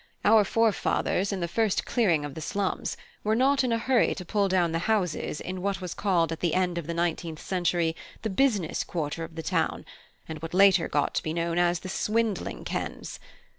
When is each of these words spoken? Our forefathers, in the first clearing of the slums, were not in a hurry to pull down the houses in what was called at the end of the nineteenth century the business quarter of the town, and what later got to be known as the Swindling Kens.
Our 0.25 0.43
forefathers, 0.43 1.31
in 1.31 1.41
the 1.41 1.47
first 1.47 1.85
clearing 1.85 2.25
of 2.25 2.33
the 2.33 2.41
slums, 2.41 2.97
were 3.23 3.35
not 3.35 3.63
in 3.63 3.71
a 3.71 3.77
hurry 3.77 4.15
to 4.15 4.25
pull 4.25 4.47
down 4.47 4.71
the 4.71 4.79
houses 4.89 5.39
in 5.39 5.61
what 5.61 5.79
was 5.79 5.93
called 5.93 6.31
at 6.31 6.39
the 6.39 6.55
end 6.55 6.79
of 6.79 6.87
the 6.87 6.93
nineteenth 6.95 7.39
century 7.39 7.95
the 8.23 8.31
business 8.31 8.83
quarter 8.83 9.23
of 9.23 9.35
the 9.35 9.43
town, 9.43 9.85
and 10.27 10.39
what 10.41 10.55
later 10.55 10.87
got 10.87 11.13
to 11.13 11.21
be 11.23 11.33
known 11.33 11.59
as 11.59 11.81
the 11.81 11.87
Swindling 11.89 12.63
Kens. 12.65 13.19